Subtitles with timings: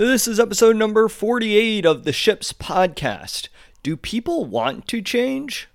[0.00, 3.48] This is episode number 48 of the Ships Podcast.
[3.82, 5.68] Do people want to change?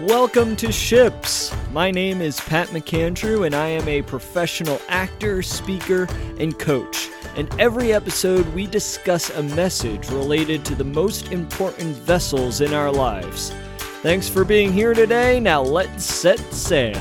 [0.00, 1.54] Welcome to Ships.
[1.70, 6.08] My name is Pat McAndrew, and I am a professional actor, speaker,
[6.40, 7.08] and coach.
[7.36, 12.90] In every episode, we discuss a message related to the most important vessels in our
[12.90, 13.54] lives.
[14.02, 15.38] Thanks for being here today.
[15.38, 16.98] Now let's set sail.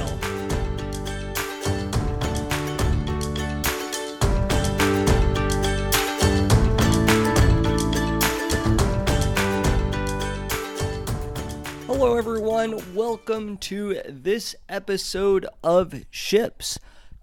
[11.87, 12.79] Hello, everyone.
[12.93, 16.77] Welcome to this episode of Ships.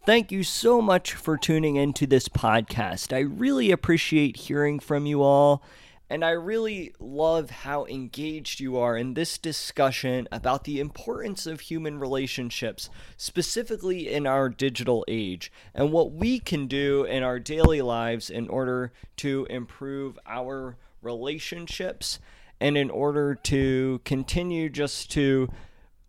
[0.05, 3.15] Thank you so much for tuning into this podcast.
[3.15, 5.63] I really appreciate hearing from you all,
[6.11, 11.61] and I really love how engaged you are in this discussion about the importance of
[11.61, 17.83] human relationships, specifically in our digital age, and what we can do in our daily
[17.83, 22.19] lives in order to improve our relationships
[22.61, 25.49] and in order to continue just to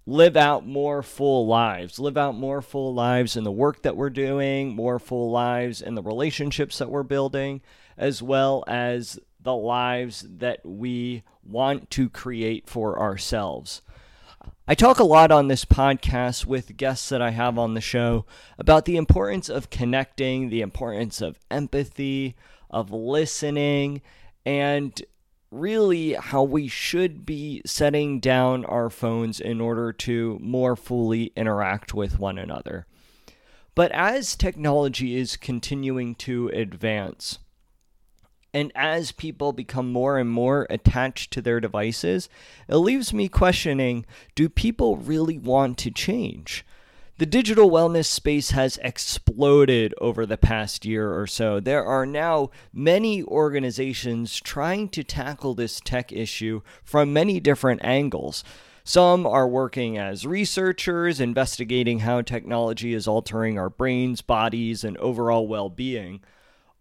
[0.05, 4.09] live out more full lives, live out more full lives in the work that we're
[4.09, 7.61] doing, more full lives in the relationships that we're building,
[7.95, 13.81] as well as the lives that we want to create for ourselves.
[14.67, 18.25] I talk a lot on this podcast with guests that I have on the show
[18.57, 22.35] about the importance of connecting, the importance of empathy,
[22.69, 24.01] of listening,
[24.45, 25.01] and
[25.51, 31.93] really how we should be setting down our phones in order to more fully interact
[31.93, 32.85] with one another.
[33.73, 37.39] But as technology is continuing to advance,
[38.53, 42.29] and as people become more and more attached to their devices,
[42.67, 46.65] it leaves me questioning do people really want to change?
[47.19, 51.59] The digital wellness space has exploded over the past year or so.
[51.59, 58.45] There are now many organizations trying to tackle this tech issue from many different angles.
[58.85, 65.45] Some are working as researchers, investigating how technology is altering our brains, bodies, and overall
[65.45, 66.21] well being.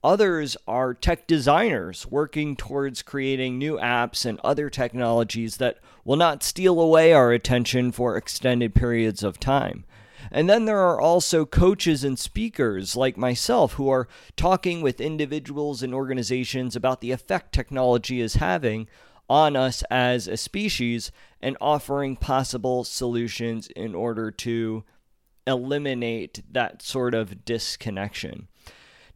[0.05, 6.45] Others are tech designers working towards creating new apps and other technologies that will not
[6.45, 9.85] steal away our attention for extended periods of time.
[10.31, 15.83] And then there are also coaches and speakers like myself who are talking with individuals
[15.83, 18.89] and organizations about the effect technology is having
[19.29, 21.11] on us as a species
[21.41, 24.85] and offering possible solutions in order to
[25.47, 28.48] eliminate that sort of disconnection.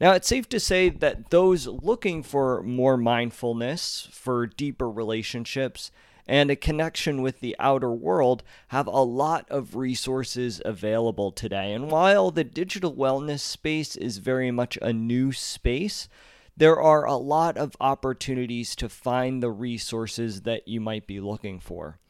[0.03, 5.93] Now, it's safe to say that those looking for more mindfulness, for deeper relationships,
[6.27, 11.73] and a connection with the outer world have a lot of resources available today.
[11.73, 16.09] And while the digital wellness space is very much a new space,
[16.57, 21.61] there are a lot of opportunities to find the resources that you might be looking
[21.61, 22.01] for.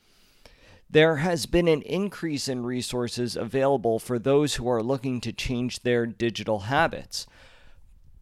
[0.89, 5.81] There has been an increase in resources available for those who are looking to change
[5.81, 7.27] their digital habits.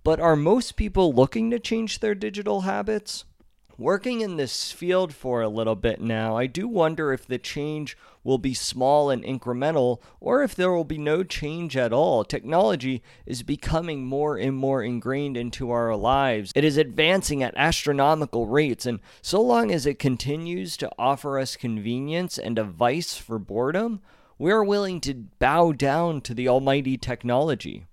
[0.02, 3.24] But are most people looking to change their digital habits?
[3.80, 7.96] working in this field for a little bit now, I do wonder if the change
[8.22, 12.22] will be small and incremental or if there will be no change at all.
[12.22, 16.52] Technology is becoming more and more ingrained into our lives.
[16.54, 21.56] It is advancing at astronomical rates, and so long as it continues to offer us
[21.56, 24.02] convenience and a vice for boredom,
[24.38, 27.86] we are willing to bow down to the almighty technology.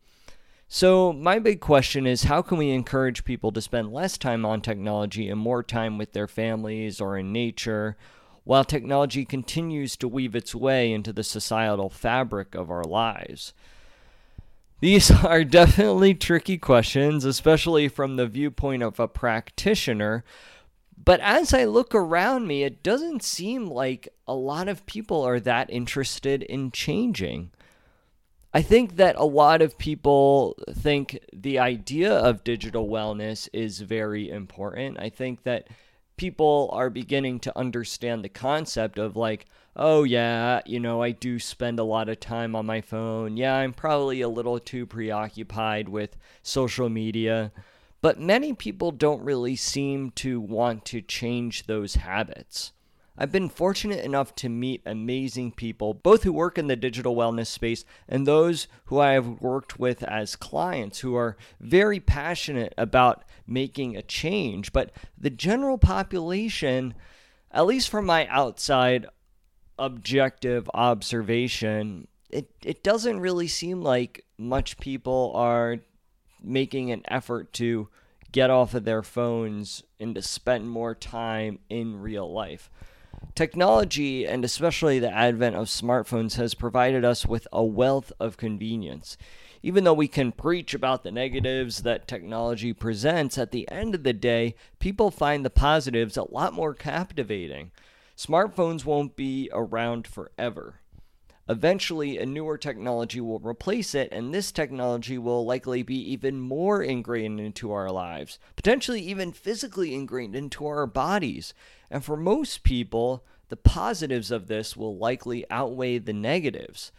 [0.70, 4.60] So, my big question is how can we encourage people to spend less time on
[4.60, 7.96] technology and more time with their families or in nature
[8.44, 13.54] while technology continues to weave its way into the societal fabric of our lives?
[14.82, 20.26] These are definitely tricky questions, especially from the viewpoint of a practitioner.
[21.02, 25.40] But as I look around me, it doesn't seem like a lot of people are
[25.40, 27.52] that interested in changing.
[28.54, 34.30] I think that a lot of people think the idea of digital wellness is very
[34.30, 35.00] important.
[35.00, 35.68] I think that
[36.16, 39.46] people are beginning to understand the concept of like,
[39.76, 43.38] oh, yeah, you know, I do spend a lot of time on my phone.
[43.38, 47.52] Yeah, I'm probably a little too preoccupied with social media.
[48.02, 52.72] But many people don't really seem to want to change those habits.
[53.18, 57.48] I've been fortunate enough to meet amazing people, both who work in the digital wellness
[57.48, 63.24] space and those who I have worked with as clients who are very passionate about
[63.48, 64.72] making a change.
[64.72, 66.94] But the general population,
[67.52, 69.08] at least from my outside
[69.80, 75.78] objective observation, it, it doesn't really seem like much people are
[76.44, 77.90] making an effort to
[78.32, 82.70] get off of their phones and to spend more time in real life.
[83.38, 89.16] Technology, and especially the advent of smartphones, has provided us with a wealth of convenience.
[89.62, 94.02] Even though we can preach about the negatives that technology presents, at the end of
[94.02, 97.70] the day, people find the positives a lot more captivating.
[98.18, 100.80] Smartphones won't be around forever.
[101.50, 106.84] Eventually, a newer technology will replace it, and this technology will likely be even more
[106.84, 111.54] ingrained into our lives, potentially even physically ingrained into our bodies.
[111.90, 116.92] And for most people, the positives of this will likely outweigh the negatives.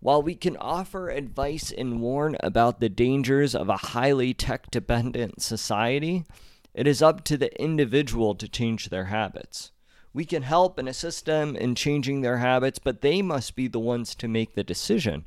[0.00, 5.42] While we can offer advice and warn about the dangers of a highly tech dependent
[5.42, 6.24] society,
[6.72, 9.72] it is up to the individual to change their habits.
[10.14, 13.80] We can help and assist them in changing their habits, but they must be the
[13.80, 15.26] ones to make the decision.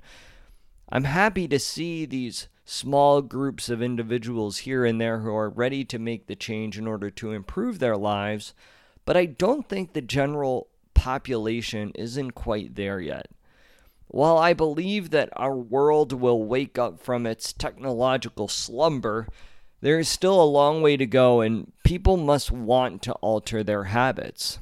[0.90, 5.84] I'm happy to see these small groups of individuals here and there who are ready
[5.86, 8.54] to make the change in order to improve their lives,
[9.04, 13.28] but I don't think the general population isn't quite there yet.
[14.08, 19.28] While I believe that our world will wake up from its technological slumber,
[19.82, 23.86] there is still a long way to go, and people must want to alter their
[23.86, 24.60] habits.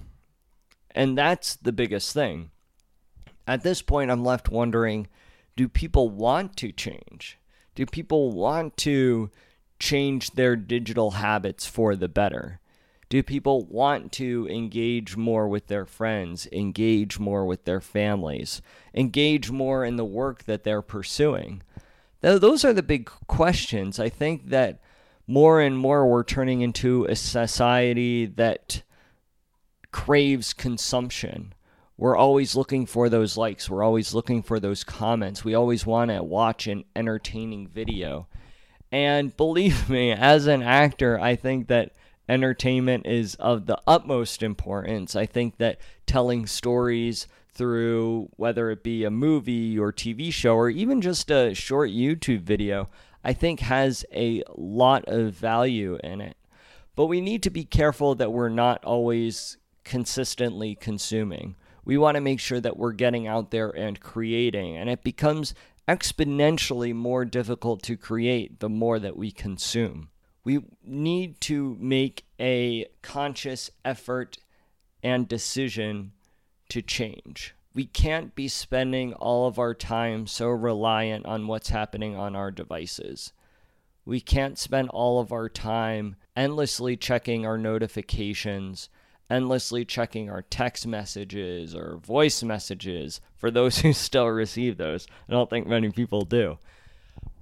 [0.96, 2.52] And that's the biggest thing.
[3.46, 5.08] At this point, I'm left wondering
[5.56, 7.38] do people want to change?
[7.76, 9.30] Do people want to
[9.80, 12.60] change their digital habits for the better?
[13.08, 18.62] Do people want to engage more with their friends, engage more with their families,
[18.94, 21.62] engage more in the work that they're pursuing?
[22.22, 24.00] Those are the big questions.
[24.00, 24.82] I think that
[25.28, 28.82] more and more we're turning into a society that
[29.96, 31.54] craves consumption.
[31.96, 33.70] We're always looking for those likes.
[33.70, 35.46] We're always looking for those comments.
[35.46, 38.28] We always want to watch an entertaining video.
[38.92, 41.94] And believe me, as an actor, I think that
[42.28, 45.16] entertainment is of the utmost importance.
[45.16, 50.70] I think that telling stories through whether it be a movie or TV show or
[50.70, 52.90] even just a short YouTube video,
[53.24, 56.36] I think has a lot of value in it.
[56.98, 59.56] But we need to be careful that we're not always
[59.86, 61.56] consistently consuming.
[61.86, 65.54] We want to make sure that we're getting out there and creating, and it becomes
[65.88, 70.10] exponentially more difficult to create the more that we consume.
[70.44, 74.38] We need to make a conscious effort
[75.04, 76.12] and decision
[76.70, 77.54] to change.
[77.74, 82.50] We can't be spending all of our time so reliant on what's happening on our
[82.50, 83.34] devices.
[84.06, 88.90] We can't spend all of our time endlessly checking our notifications
[89.30, 95.08] endlessly checking our text messages or voice messages for those who still receive those.
[95.28, 96.58] I don't think many people do.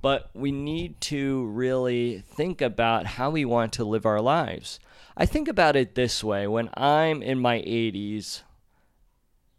[0.02, 4.80] But we need to really think about how we want to live our lives.
[5.16, 8.42] I think about it this way when I'm in my 80s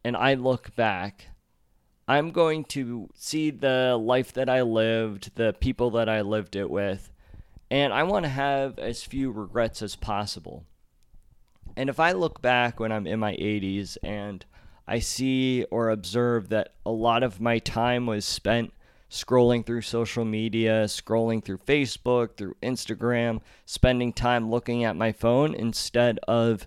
[0.05, 1.29] and I look back,
[2.06, 6.69] I'm going to see the life that I lived, the people that I lived it
[6.69, 7.11] with,
[7.70, 10.67] and I want to have as few regrets as possible.
[11.76, 14.44] And if I look back when I'm in my 80s and
[14.87, 18.72] I see or observe that a lot of my time was spent
[19.10, 25.55] scrolling through social media, scrolling through Facebook, through Instagram, spending time looking at my phone
[25.55, 26.67] instead of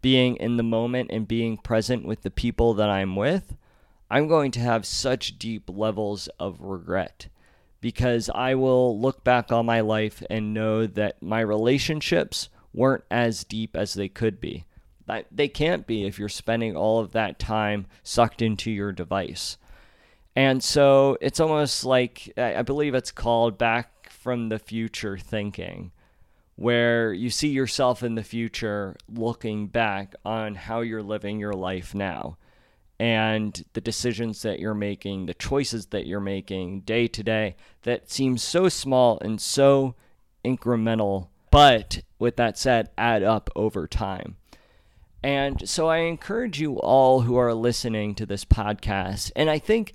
[0.00, 3.56] being in the moment and being present with the people that I'm with,
[4.10, 7.28] I'm going to have such deep levels of regret
[7.80, 13.44] because I will look back on my life and know that my relationships weren't as
[13.44, 14.66] deep as they could be.
[15.30, 19.56] They can't be if you're spending all of that time sucked into your device.
[20.36, 25.92] And so it's almost like I believe it's called back from the future thinking,
[26.56, 31.94] where you see yourself in the future looking back on how you're living your life
[31.94, 32.36] now
[32.98, 38.10] and the decisions that you're making, the choices that you're making day to day that
[38.10, 39.94] seem so small and so
[40.44, 44.34] incremental but with that said, add up over time.
[45.22, 49.92] And so I encourage you all who are listening to this podcast, and I think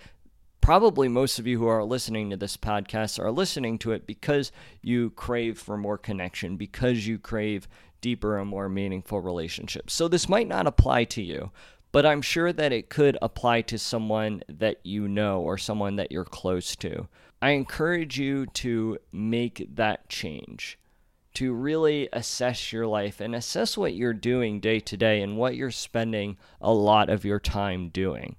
[0.62, 4.54] probably most of you who are listening to this podcast are listening to it because
[4.82, 7.68] you crave for more connection, because you crave
[8.00, 9.94] deeper and more meaningful relationships.
[9.94, 11.52] So this might not apply to you,
[11.92, 16.10] but I'm sure that it could apply to someone that you know or someone that
[16.10, 17.10] you're close to.
[17.42, 20.79] I encourage you to make that change
[21.36, 25.56] to really assess your life and assess what you're doing day to day and what
[25.56, 28.36] you're spending a lot of your time doing.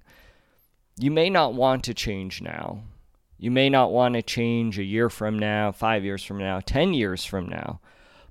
[0.97, 2.83] You may not want to change now.
[3.37, 6.93] You may not want to change a year from now, five years from now, 10
[6.93, 7.79] years from now.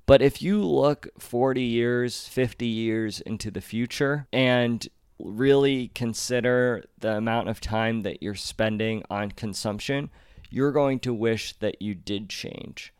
[0.05, 4.87] But if you look 40 years, 50 years into the future and
[5.19, 10.09] really consider the amount of time that you're spending on consumption,
[10.49, 12.93] you're going to wish that you did change.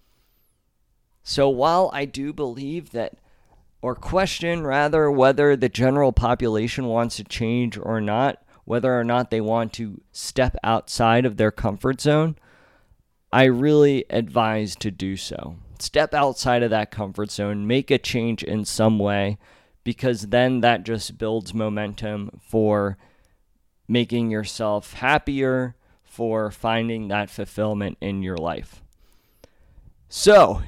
[1.24, 3.16] So while I do believe that,
[3.82, 9.32] or question rather, whether the general population wants to change or not, whether or not
[9.32, 12.36] they want to step outside of their comfort zone,
[13.32, 15.56] I really advise to do so.
[15.80, 19.38] Step outside of that comfort zone, make a change in some way,
[19.84, 22.98] because then that just builds momentum for
[23.88, 28.84] making yourself happier, for finding that fulfillment in your life.
[30.08, 30.62] So,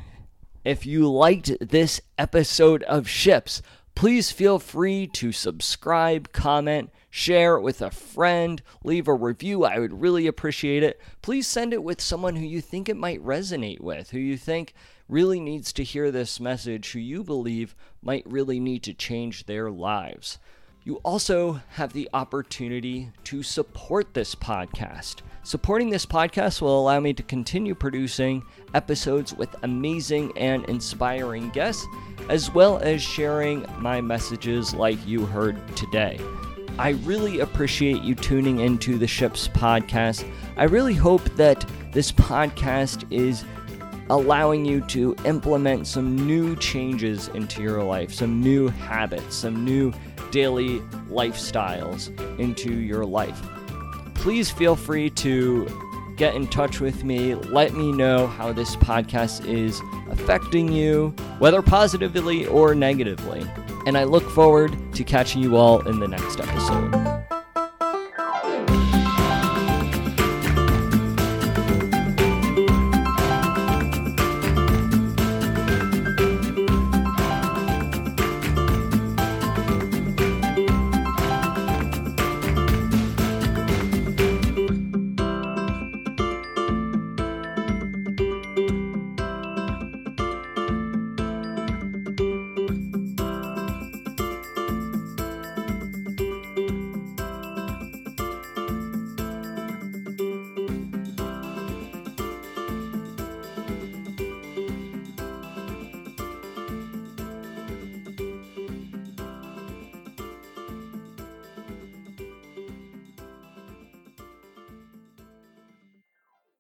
[0.63, 3.62] if you liked this episode of Ships,
[3.96, 9.65] please feel free to subscribe, comment, share with a friend, leave a review.
[9.65, 11.00] I would really appreciate it.
[11.22, 14.74] Please send it with someone who you think it might resonate with, who you think
[15.10, 19.70] really needs to hear this message, who you believe might really need to change their
[19.70, 20.39] lives.
[20.85, 25.21] You also have the opportunity to support this podcast.
[25.43, 31.87] Supporting this podcast will allow me to continue producing episodes with amazing and inspiring guests,
[32.27, 36.19] as well as sharing my messages like you heard today.
[36.77, 40.29] I really appreciate you tuning into the Ships podcast.
[40.57, 43.45] I really hope that this podcast is
[44.09, 49.93] allowing you to implement some new changes into your life, some new habits, some new
[50.33, 53.39] daily lifestyles into your life
[54.23, 55.67] please feel free to
[56.15, 57.35] get in touch with me.
[57.35, 61.09] Let me know how this podcast is affecting you,
[61.39, 63.45] whether positively or negatively.
[63.85, 67.02] And I look forward to catching you all in the next episode.